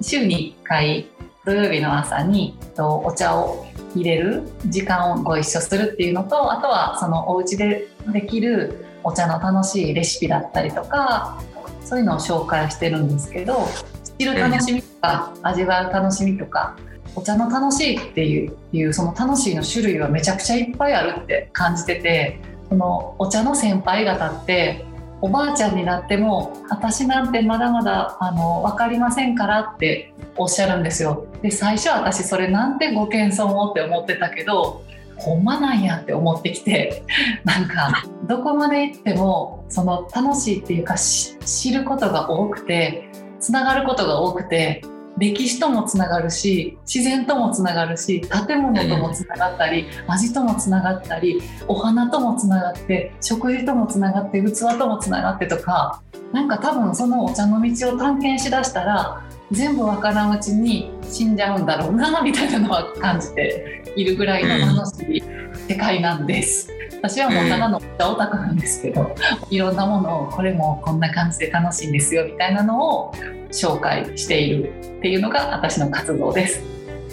[0.00, 1.06] 週に1回
[1.44, 11.40] 土曜日の朝にお茶を入れる時間をご一緒するっていうのとあとはそのお家でできるお茶の楽しいレシピだったりとか
[11.84, 13.68] そういうのを紹介してるんですけど
[14.18, 16.76] 知る楽しみとか味わう楽しみとか
[17.14, 24.84] お茶の楽しいっていういうその楽しいの種類はめちゃくちゃいっぱいあるって感じててそのお茶の先輩方って
[25.20, 31.26] おばあちゃんになっても私なんてまだまだあの分かりませんからっておっしゃるんですよ。
[31.42, 34.84] で最初私それなんてご謙遜をって思ってたけど
[35.16, 37.02] ほんまなんやって思ってきて
[37.44, 43.07] なんかどこまで行ってもその楽しいっていうか知ることが多くて
[43.40, 44.82] つながることが多くて
[45.18, 65.22] 歴史ともつながるし自然ともつながるし建物ともつながったり味ともつながったりお花ともつながって食事ともつながって器ともつながってとかなんか多分そのお茶の道を探検しだしたら全部わからんうちに死んじゃうんだろうなみたいなのは感じているぐらいの楽しい
[65.68, 66.77] 世界なんです。
[66.98, 69.14] 私はもうただのオタクなんですけど
[69.50, 73.14] いろんなものをこれもこんな感じで楽しいんですよみたいなのを
[73.50, 76.62] 紹介しているっていうのが私の活動です。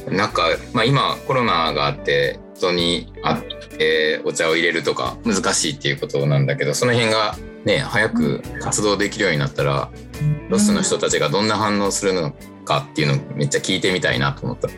[0.09, 0.43] なんか、
[0.73, 3.43] まあ、今コロナがあって人に会っ
[3.77, 9.89] てお茶を入れるとか難しいっていうことなんだけどその辺がね早く活動できるようになったら
[10.49, 12.33] ロスの人たちがどんな反応するの
[12.65, 14.69] かっていうのをめっちゃ聞いてみたいなと思った。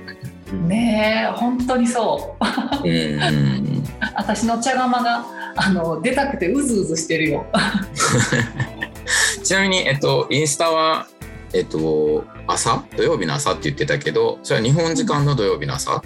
[0.53, 2.38] ねえ本当にそ
[2.83, 2.88] う。
[2.88, 3.83] うん
[4.15, 7.45] 私の茶釜があの出たくてうずうずしてるよ。
[9.43, 11.07] ちなみに、えっと、インスタは、
[11.53, 12.83] えっと、朝？
[12.95, 16.01] 土曜日の朝って言ってたけどそれは日本時間の土曜日の朝？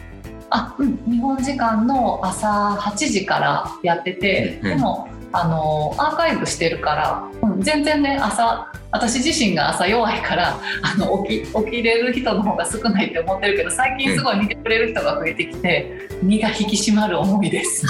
[0.50, 4.70] あ、うん、日本時間の朝8時からやってて、うん。
[4.70, 17.86] でもあのアーカイブしてるから、うん、全然ね朝私自身が朝弱いからあの起き起きれる人の方が少ないって思ってるけど最近すごい見てくれる人が増えてきて身が引き締まる思いです。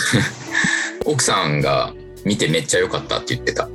[1.06, 3.68] 奥さんが見てめっちゃ良かったって言ってた。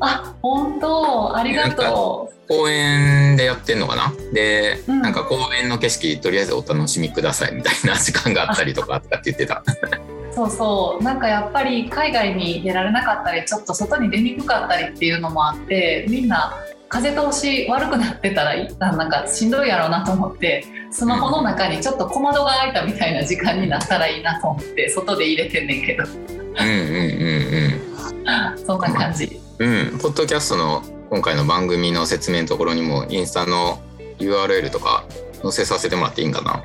[0.00, 1.36] あ本当？
[1.36, 4.12] ありがと公園でやってんのかな？
[4.32, 5.00] で、うん。
[5.00, 9.62] なんか公園の景色とりあえずお楽しみくださいみたいな時間があったりとかあったって言ってた。
[10.08, 11.04] うそうそう。
[11.04, 16.54] なんかやっぱり海外に出られなかったりちょっと外に出にくかったりっていうのもあってみんな
[16.88, 26.04] 風通し悪くなってたらいなんかしんどいやろうなと思ってスマホの中にちょっと小窓が開いたみたいな時間になったらいいなと思って外で入れてんねんけど。
[26.04, 27.80] うんうん
[28.64, 29.40] そんな感じ。
[29.58, 29.68] うん。
[29.68, 33.80] うんうんポッドキャストの今回の番組の説明のところにもインスタの
[34.18, 35.04] URL とか
[35.42, 36.62] 載せさせてもらっていいんかな？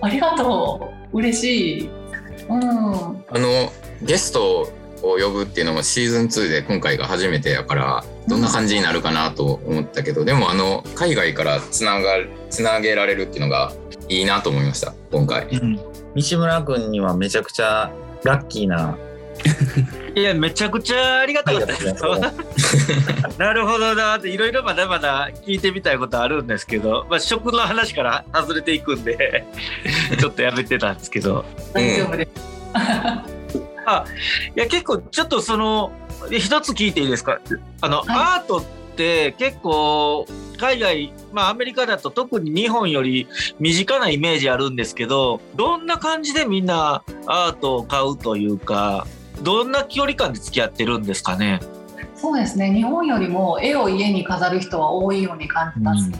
[0.00, 1.18] ありがとう。
[1.18, 1.90] 嬉しい
[2.48, 2.62] うん。
[2.62, 12.18] あのゲストを呼ぶっていうのもシーズン2で今回が初めてやからどんな感じになるかなと思ったけど、でもあの海外からつなが
[12.50, 13.72] つなげられるっていうのが
[14.08, 15.48] いいなと思いました今回。
[16.14, 17.90] 西村君にはめちゃくちゃ
[18.22, 18.96] ラッキーな
[20.14, 21.66] いやめちゃくちゃありがたかった。
[21.66, 21.92] ですよ
[23.38, 29.44] なるほどなっていろいろまだまだ聞いてみたいことあるんですけど、まあ、食の話から外れていくんで
[30.18, 31.44] ちょっとやめてたんですけど。
[31.72, 32.30] 大丈夫です、
[34.54, 35.92] いや結構ちょっとその
[36.30, 37.40] 一つ聞いていいですか？
[37.80, 38.06] あの、はい。
[38.08, 38.64] アートっ
[38.96, 40.26] て結構
[40.58, 43.26] 海外まあアメリカだと特に日本より
[43.58, 49.06] 身近なイメージあるんですけどどんな感じでみんなアートを買うというか
[49.40, 51.60] どんな距離感で付き合ってるんですかね？
[52.14, 52.72] そうですね。
[52.72, 56.10] 日本よりも絵を家に飾る人は多いように感じます、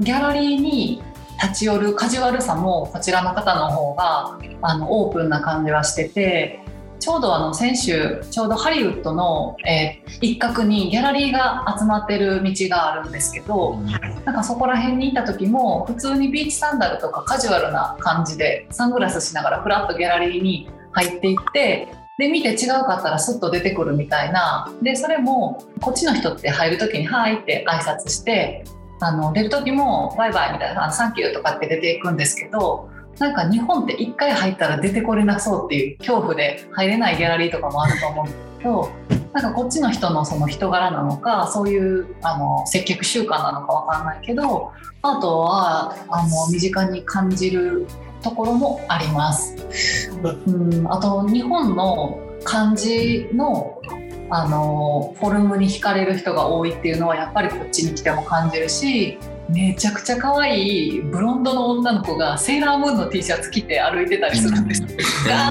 [0.00, 1.02] ギャラリーに
[1.42, 6.60] 立ち寄るカジュアルさもこちらの方の方があのオープンな感じはしてて
[7.00, 13.74] ちょうどあの先週ちょうどハリウッドの、えー一角にギャラリーが集まってる道があるんですけど
[14.24, 24.72] なんかそこら辺に行った時も普通にビーチサンダルとかカジュアルな感じでサングラスしながらフラッとギャラリーに入っていってで見て違うかったらスッと出てくるみたいな。
[24.82, 28.64] でそれもこっちの人って入る時に「はい」って挨拶して
[29.00, 38.88] あの出る時も「バイバイ」みたいな「サンキュー」とかって出ていくんですけどなんか日本って一回入ったら出てこれなそうっていう恐怖で入れないギャラリーとかもあると思うんですけど
[39.32, 44.72] なんかこっちの人のその人柄なのかそういうあの接客習慣なのかわかんないけど
[45.02, 47.86] アートはあの身近に感じる
[48.24, 49.54] ところもあります。
[50.46, 53.80] うん、あと日本の漢字の
[54.30, 64.82] あのフォルムに惹かれる人が多いっていうのはやっぱりこっちに来ても感じるしめちゃくちゃ可愛いブロンドの女の子がセーラームーンの T シャツ着て歩いてたりするんです。
[65.28, 65.50] が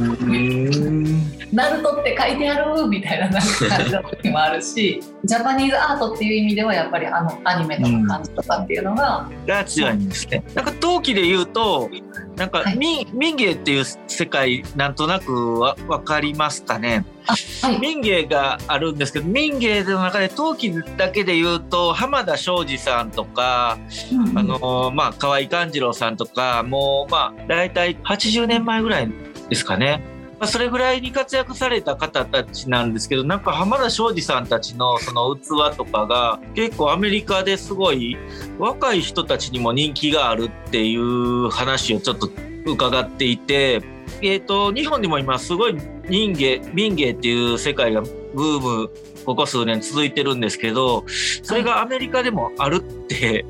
[1.53, 10.43] ナルトって書いてあるみたいななんか感じの時もあるしジャパニーズアートっていう意味ではやっぱりあのアニメとか感じとかっていうのが、が強いんですね。
[10.55, 11.91] なんか陶器で言うと、
[12.35, 17.05] なんかはい民民芸っていう世界なんとなくわわかりますかね？
[17.25, 23.77] はい、民芸があるんですけど、民芸の中で陶器だけで言うと浜田庄司さんとか、
[24.11, 29.11] うんあのまあ河合勘次郎さんとか、もうまあ大体80年前ぐらい
[29.49, 30.01] ですかね。
[30.39, 38.17] まあそれぐらいに活躍された方たちなんですけどなんか浜田庄司さんたちのその器とかが結構アメリカですごい
[38.59, 42.29] 若い人たちにも人気があるっていう話をちょっと
[42.65, 43.81] 伺っていて、
[44.21, 45.77] えー、と日本でも今すごい
[46.09, 48.89] 民芸民芸っていう世界がブーム
[49.25, 51.05] ここ数年続いてるんですけど
[51.43, 53.45] それがアメリカでもあるって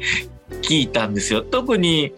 [0.62, 1.42] 聞いたんですよ。
[1.42, 2.14] 特に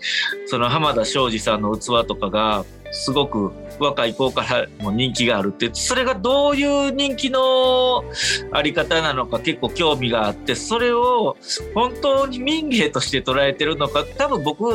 [0.47, 8.05] その浜田庄司さんの器とかがすごく若い子からも人気があるってそれがどういう人気の
[8.51, 11.35] あり方なのか結構興味があってそれを
[11.73, 14.65] 本当に民芸として捉えてるのか多分僕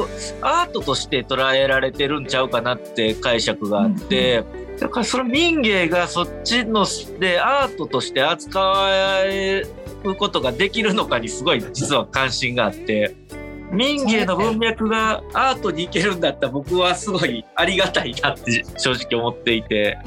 [0.42, 4.44] アートとして捉えられてるんちゃうかなって解釈があって、
[4.78, 6.86] だからその民芸がそっちの
[7.18, 8.86] でアートとして扱
[9.24, 9.64] え
[10.04, 13.14] ることができるのかにすごい実は関心があって
[13.70, 19.98] 民芸の文脈がアートに行けるんだったら僕はすごいありがたいなって正直思っていて。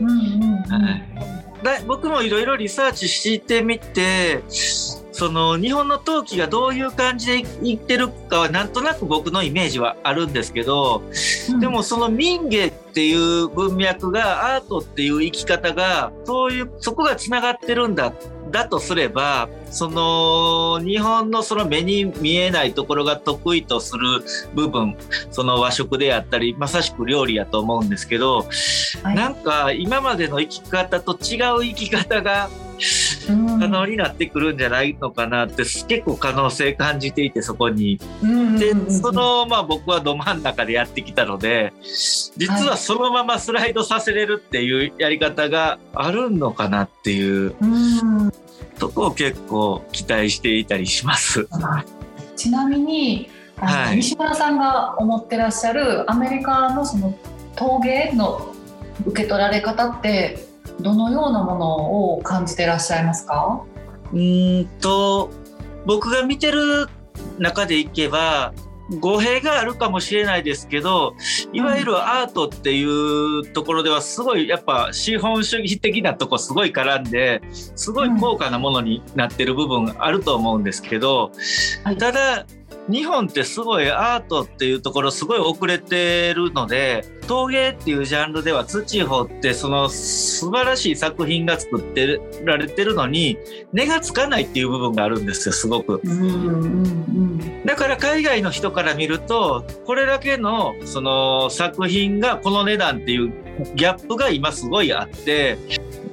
[0.00, 4.42] うんうんう僕もいろいろリサーチしてみて
[5.16, 11.02] その日本の陶器がどういう感じでいってるかはなんとなく僕のイメージはあるんですけど、
[11.50, 11.58] うん。
[11.58, 18.12] でもその民芸っていう文脈がアートっていう生き方がそういうそこがつながってるんだ
[18.56, 24.96] だとすればその日本のその目に見えないところが得意とする部分
[25.30, 28.46] その和食であったりまさしく料理やと思うんですけど、
[29.02, 29.14] はい。
[29.14, 32.48] なんか今までの生き方と違う生き方が
[33.28, 33.60] うん。
[33.60, 37.98] 可能になってくるんじゃないのかなって結構可能性感じていてそこに。
[38.58, 41.72] でうんそのまあ僕はど真ん中でやってきたので
[42.36, 47.54] 実はそのままスライドさせれるっていうやり方があるのかなっていう。
[47.60, 48.32] うん
[48.78, 51.48] とこを結構期待していたりします。
[52.36, 57.18] ちなみにはい西村さんが思ってらっしゃるアメリカのその
[57.54, 58.54] 陶芸の
[59.06, 60.46] 受け取られ方って
[60.80, 63.62] どのようなものを感じてらっしゃいますか？
[64.12, 65.30] うーんと
[65.86, 66.88] 僕が見てる
[67.38, 68.52] 中でいけば
[68.90, 71.16] 語弊があるかもしれないですけど
[71.52, 81.32] いわゆるアートっていうところではすごいやっぱ資本主義的なとこすごい絡んですごい高価なものになってる部分あると思うんですけど、
[81.84, 81.96] はい。
[81.96, 82.46] ただ
[82.88, 93.36] 日本ってすごいアートっていうところすごい遅れてるので陶芸っていうジャンルでは土掘ってその素晴らしい作品が作ってられてるのに
[93.72, 96.00] 値がつかないっていう部分があるんですよすごく。
[97.64, 103.32] だから海外の人から見るとこれだけのその作品がこの値段っていう
[103.74, 105.58] ギャップが今すごいあって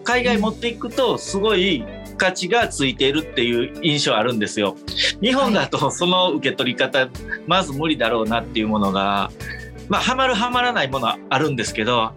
[0.03, 1.85] 海外持っていくとすごい
[2.17, 4.75] 価値がついているっていう印象あるんですよ。
[5.21, 7.09] 日本だとその受け取り方
[7.47, 9.31] まず無理だろうなっていうものが
[9.89, 12.13] まあハマるハマらないものはあるんですけど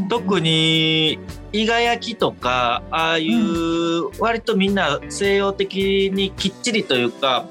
[0.00, 0.08] うん。
[0.08, 1.18] 特に
[1.52, 7.46] 伊賀焼きとかああいう割とみんな西洋的にきっちりというか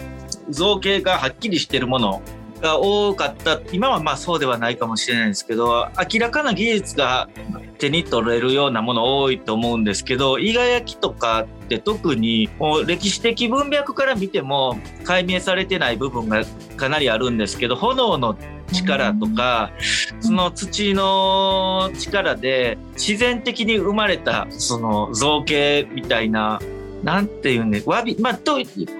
[0.49, 2.21] 造形がはっきりしてるもの
[2.61, 3.59] が多かった。
[3.71, 7.29] 今はまあそうではないかもしれないんですけど明らかな技術が
[7.77, 16.43] 手に取れるようなもの多いと思うんですけど伊賀焼きとかって特にもう歴史的文脈から見ても解明されてない部分が
[16.75, 18.37] かなりあるんですけど炎の
[18.73, 19.71] 力とか
[20.19, 26.59] その土の力で自然的に生まれたその造形みたいな
[27.03, 28.57] なんていうんでわびまあと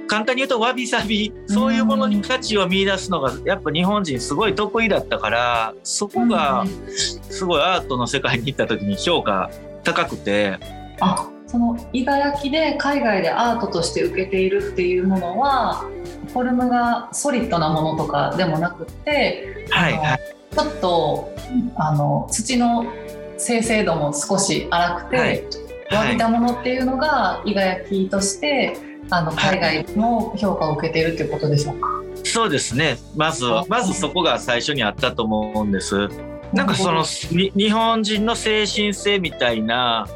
[0.07, 6.65] 簡単に言うとわびさびそういうものに価値を見出すのがやっぱ日本人すごい得意だったからそこが
[7.29, 9.49] すごいアートの世界に行った時に評価
[9.83, 10.57] 高くて。
[10.99, 15.85] あその伊賀焼きで海外でアートとして受けているっていうものは
[16.33, 20.19] フォルムがソリッドなものとかでもなくってはいはい。
[20.51, 21.33] ちょっと
[21.75, 22.85] あの土の
[23.37, 26.13] 精製度も少し荒くて、はいわはい。
[26.13, 28.77] びたものっていうのが伊賀焼きとして
[29.09, 31.87] あの海外でも評価を受けているということでしょうか？
[32.23, 32.97] そうですね。
[33.15, 36.09] まずはまずそこが最初にあったと思うんです。
[36.53, 40.07] なんかそのに日本人の精神性みたいな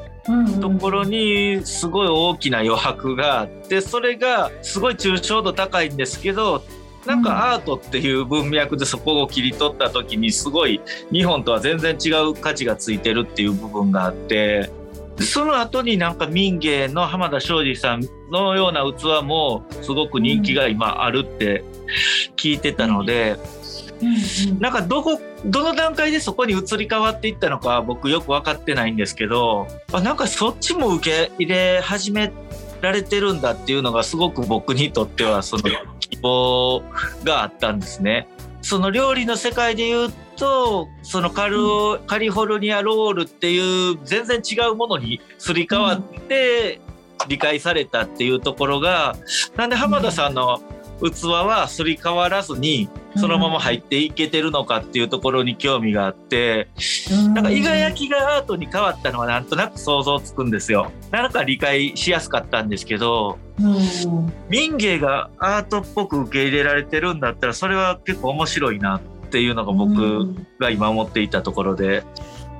[0.62, 6.64] ところにすごい大きな余白があってそれがすごい抽象度高いんですけど
[7.06, 10.80] なんかアートっていう文脈でそこを切り取った時にすごい
[11.12, 14.70] 日本とは全然違う価値がついてるっていう部分があって。
[14.70, 14.81] で
[15.20, 18.02] その後になんか民芸の浜田庄司さん
[18.32, 21.64] のような器もすごく人気が今あるって
[22.38, 23.32] 聞いてたので。
[23.32, 23.62] うんうん
[24.60, 32.32] なんかどこどの段階でそこに移り変わっていったのか僕よく分かってないんですけどあなんかそっちも受け入れ始め
[32.82, 35.64] られてるんだっていうのがすごく僕にとってはその
[36.00, 36.84] 希望
[37.24, 38.28] があったんですね。
[38.64, 41.60] その料理の世界で言うとそのカル、
[42.08, 46.82] カリフォルニアロールっていう全然違うものにすり替わって
[47.28, 49.16] 理解されたっていうところが
[49.56, 50.60] なんで浜田さんの
[51.00, 56.70] 器はすり替わらずにそのまま入っていけてるのかっていうところに興味があって
[57.34, 60.92] なんか伊賀焼きがアートに変わったのはなんとなく想像つくんですよ。
[61.12, 64.34] なんか理解しやすかったんですけどうん。
[64.50, 69.02] 民芸がアートっぽく受け入れられてるんだったらそれは結構面白いな
[69.32, 70.46] っていうのがう僕ん。
[70.60, 72.04] が今思っていたところで。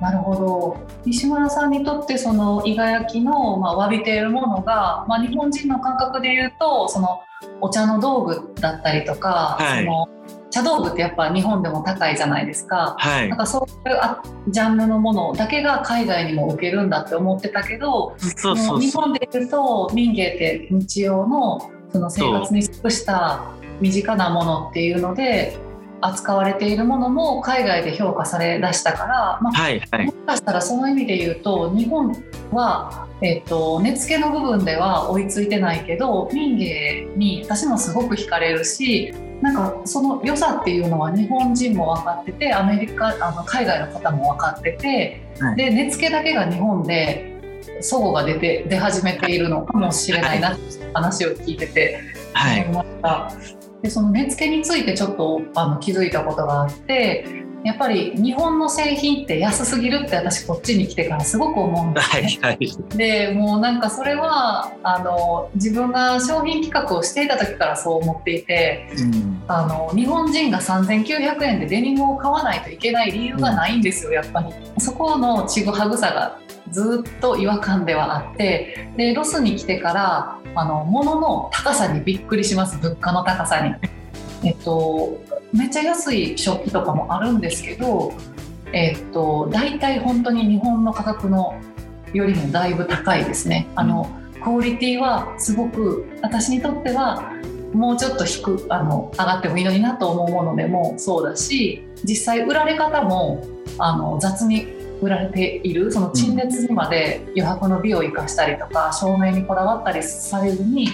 [0.00, 0.76] なるほど。
[1.04, 7.20] 西村さんにとってその伊賀焼きの、まあ、詫びているものが、まあ、日本人の感覚で言うとその
[7.60, 9.84] お茶の道具だったりとか、はい。
[9.84, 10.08] その
[10.50, 12.96] 茶道具ってやっぱ日本でも高いじゃないですか。
[12.98, 13.28] はい。
[13.28, 18.76] なんかそういうあジャンルのものだけが海外にも受けるんだって思ってたけど、そうそうそう。
[18.76, 25.56] も日本で言うと民芸って日用のその生活に即した身近なものっていうので
[26.02, 30.06] 扱われているものも海外で評価されだしたから、まあ、はいはい。
[30.06, 32.14] もしかしたらその意味で言うと日本
[32.50, 45.56] は、えっと根付けの部分では追いついてないけど民芸に私もすごく惹かれるしなんかその良さっていうのは日本人も分かっててアメリカあの海外の方も分かってて、はい。
[45.56, 47.32] で根付けだけが日本で
[47.80, 52.00] 齟齬が出て出始めているのかもしれないなって話を聞いてて
[52.32, 52.66] はい。
[52.66, 53.61] 思いました。
[53.82, 62.28] でその根付けについてちょっとあの気づいたことがあってやっぱり日本の製品って安すぎるって私こっちに来てからすごく思うんですはね。
[62.32, 68.88] いはいでもうなんかそれはあの自分が商品企画をしていた時からそう思っていて
[69.46, 74.52] あの日本人が3900円でデニムを買わないといけない理由がないんですよやっぱり。
[74.78, 76.38] そこのちぐはぐさが
[76.72, 83.74] ずっと違和感ではあってでロスに来てからあの物の高さにびっくりします物価の高さに。
[84.44, 85.20] えっと、
[85.52, 88.12] めっちゃ安い食器とかもあるんですけど、
[88.72, 91.54] えっと、大体本当に日本の価格の
[92.12, 93.68] よりもだいぶ高いですね。
[93.76, 94.10] あの
[94.42, 97.22] クオリティはすごく私にとっては
[97.72, 103.44] もうちょっと低くあの上がってもいいのになと思うものでもそうだし実際売られ方も
[103.78, 110.88] あの雑に売られているその陳列にまで余白の美を生かしたりとか照明にこだわったりされずに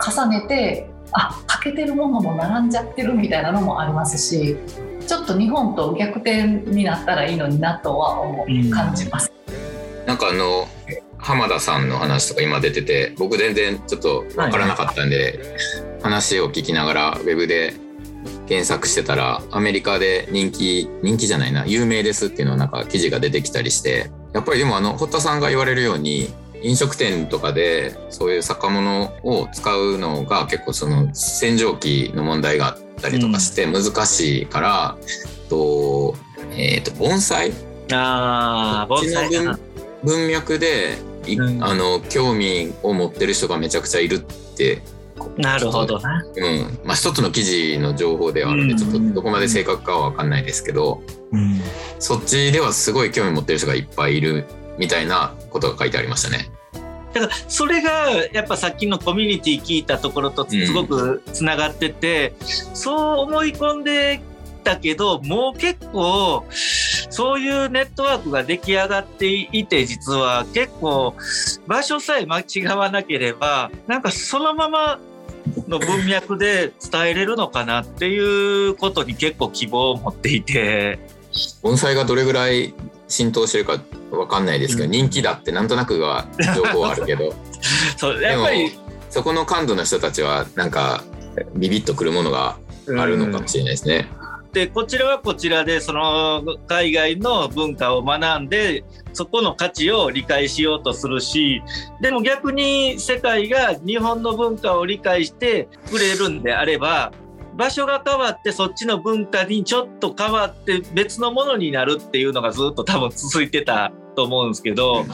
[0.00, 4.56] 重ねてあ欠けてるものも並んじゃってるみたいなのもありますし
[5.06, 9.32] ちょっと日本と逆転になったらいいのになとは思ううん感じます。
[10.06, 10.68] なんかあの
[11.18, 15.40] 浜田さんの話とか今出てて僕全然ちょっと分からなかったんで、
[16.02, 17.74] 話を聞きながらウェブで
[18.48, 26.32] 検索してたらアメリカで人気人気じゃないな有名ですっていうのなんか記事が出てきたりしてやっぱりでもあの堀田さんが言われるように
[26.62, 34.96] 飲食店とかでそういう酒物を使うのが結構その洗浄機の問題があったりとかして難しいから、
[35.48, 36.16] と
[36.52, 37.52] えー、と盆栽？
[37.92, 39.58] ああ盆栽文
[40.02, 41.62] 文脈でいうん。
[41.62, 44.82] あの興味を持ってる人がめちゃくちゃいるって、
[45.36, 46.00] なるほど。
[46.00, 46.78] なうん。
[46.84, 51.02] まあ、一つの記事の情報ではあるんでうんちょっとどこまで正確かは分かんないですけど
[51.32, 51.60] うん。
[51.98, 54.46] そっちではすごい興味持ってる人がいっぱいいる
[54.78, 56.50] みたいなことが書いてありましたね。
[57.12, 62.34] だからそれがやっぱさっきのコミュニティ聞いたところとすごくつながってて、
[62.74, 64.20] そう思い込んで
[64.68, 71.14] たけどもう結構そういうネットワークが出来上がっていて実は結構
[71.66, 75.00] 場所さえ間違わなければなんかそのまま
[75.68, 80.98] の文脈で伝えれるのかなっていうことに結構希望を持っていて。
[81.62, 82.74] 盆栽がどれぐらい
[83.06, 83.78] 浸透してるか
[84.10, 87.34] 分かんないですけど、うん人気だってなんとなくは情報はあるけど
[87.96, 88.78] そうでもやっぱり
[89.10, 91.04] そこの感度の人たちはなんか
[91.54, 92.56] ビビッとくるものが
[92.98, 94.08] あるのかもしれないですね。
[94.52, 101.62] でこちらはこちらでその海外の文化を学んでそこの価値を理解しようとするし
[102.00, 107.12] でも逆に世界が日本の文化を理解してくれるんであれば
[107.56, 115.04] 場所が変わってそっちの文化にちょっと変わって別のものになるっていうのがずっと多分続いてたと思うんですけど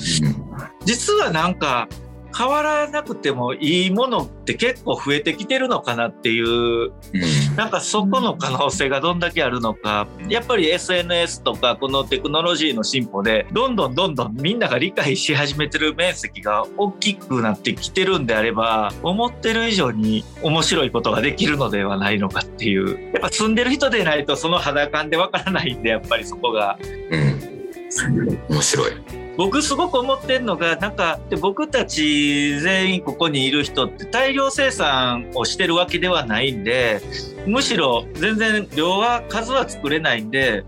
[0.85, 1.89] 実はなんか
[2.37, 7.57] 変わらなくてもいいものって結構増えてきてるのかなっていううん。
[7.57, 10.09] なんかそこの可能性がどんだけあるのか。
[10.29, 23.13] やっぱり SNS とかこのテクノロジーの進歩でどんどんどんどんみんなが理解し始めてる面積が大きくなってきてるんであれば思ってる以上に面白いことができるのではないのかっていう。
[23.13, 26.79] やっぱ住んでる人でないとその肌感でわからないんでやっぱりそこが。
[27.11, 29.24] うん、面白い。
[29.37, 37.01] 僕すごく思ってるのがなんかで僕たち全員ここにいる人って大量生産をしてるわけではないんで
[37.47, 40.65] むしろ全然量は数は作れないんで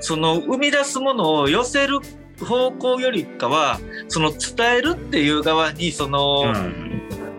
[0.00, 2.00] その生み出すものを寄せる
[2.44, 6.92] 方向よりかはその伝えるっていう側にそのうん。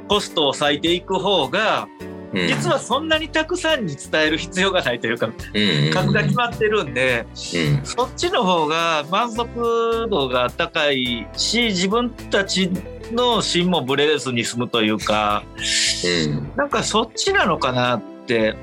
[0.07, 1.87] コストを割いていく方が
[2.33, 2.47] うん。
[2.47, 5.93] 実はそんなにたくさんに伝える必要がないというかうんうん。
[5.93, 7.25] 数が決まってるんで。
[7.55, 7.85] うん。
[7.85, 12.69] そっちの方が満足度が高いし自分たち
[13.11, 16.51] の芯もブレずに済むというかうん。
[16.55, 18.55] なんかそっちなのかなって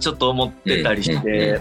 [0.00, 1.60] ちょっと思ってたりして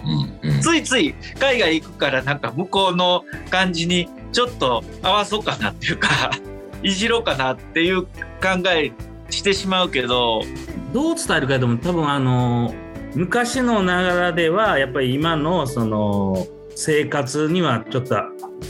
[0.62, 6.32] ついつい海外行くからなんか向こうの感じにちょっと合わそうかなっていうか
[6.82, 8.10] いじろうかなっていう考
[8.72, 8.92] え
[9.30, 10.42] してしまうけど
[10.94, 12.74] どう伝えるかでも多分あの
[13.16, 18.16] 昔のながらではやっぱり今のその生活にはちょっと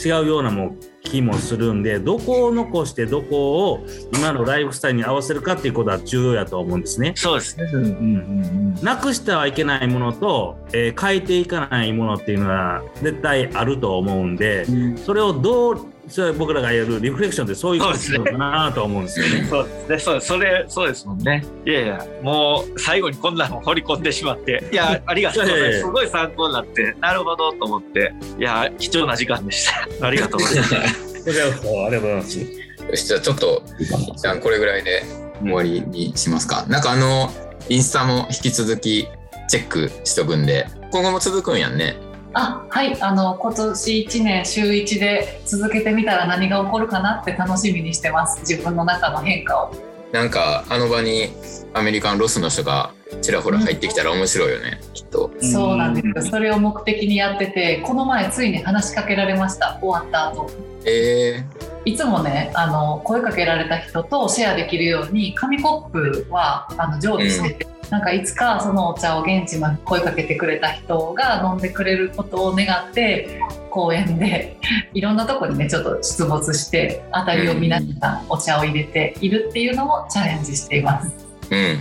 [0.03, 7.13] 違うようなも気もするんでどこを残してどこを今のライフスタイルに合わせるかっていうことは重要やと思うんですね。
[7.15, 7.69] そうですね。
[7.73, 14.97] うんうんうんなくしてはいけないものと、えー変えていかないものっていうのは絶対あると思うんでうん。
[14.97, 19.45] それをどうそれ僕らがやるリフレクションってそういうことなのかなと思うんですよね。
[19.49, 19.99] そうですね。
[19.99, 21.45] そうそれそうですもんね。
[21.65, 25.79] いやいや、もう最後にこんなの掘り込んでしまって、いや ありがとうございます。
[25.79, 29.87] すごい参考になって、なるほどと思って、いや貴重な時間でした。
[30.05, 31.23] ありがとうございます。
[31.25, 32.39] こちらこそありがとうございます。
[32.39, 35.03] よしじゃあちょっと一旦これぐらいで
[35.41, 36.65] 終わりにしますか。
[36.67, 37.31] なんかあの
[37.69, 39.07] インスタも引き続き
[39.47, 42.08] チェックしとくんで今後も続くんやんね。
[42.33, 48.39] あはいあの今年1年週1で続けてみたら何が起こるかなって楽しみにしてます。
[48.41, 49.73] 自分の中の変化を。
[50.11, 51.29] なんかあの場に
[51.73, 55.31] アメリカンロスの人がちらほら入ってきたら面白いよね、きっと。
[55.39, 56.31] そうなんですよ。
[56.31, 59.77] それを目的にやっててこの前ついに話しかけられました。
[59.81, 60.49] 終わった後。
[60.85, 61.43] え
[61.85, 74.57] いつもねあの声かけられた人とシェアできるように紙コップはあの常備してて、なんかいつかそのお茶を現地まで声かけてくれた人が飲んでくれることを願って公園で
[74.93, 81.11] いろんなとこにねちょっと出没して当たりを見ながらお茶を入れているっていうのもチャレンジしています。
[81.49, 81.73] ー、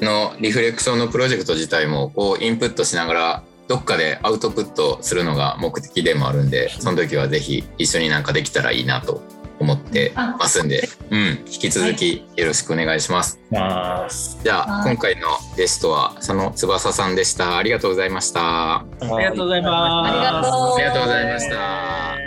[0.00, 0.04] うん。
[0.04, 9.22] のリフレクションのプロジェクト自体もこうインプットしながらどっかでアウトプットするのが目的でもあるんでその時はぜひ一緒になんかできたらいいなと
[9.60, 13.38] 思ってあますんで、うん、引き続きよろしくお願いします。
[13.48, 14.08] まあ
[14.42, 17.58] じゃあはい今回のゲストは佐野翼さんでした。
[17.58, 18.78] ありがとうございました。
[18.78, 20.10] ありがとうございます。
[20.10, 20.98] ありがと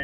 [0.00, 0.03] う